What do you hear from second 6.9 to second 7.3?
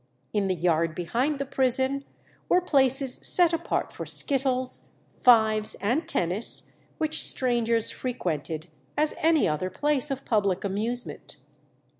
which